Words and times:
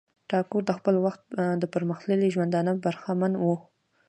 ټاګور 0.29 0.63
د 0.67 0.71
خپل 0.77 0.95
وخت 1.05 1.21
د 1.61 1.63
پرمختللی 1.73 2.29
ژوندانه 2.35 2.71
برخمن 2.85 3.31
وو. 3.37 3.55